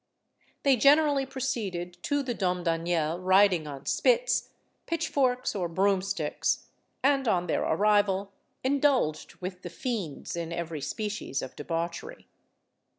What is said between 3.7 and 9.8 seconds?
spits, pitchforks, or broomsticks, and on their arrival indulged with the